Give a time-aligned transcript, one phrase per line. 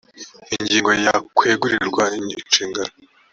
[0.55, 2.93] ingingo ya kwegurirwa inshingano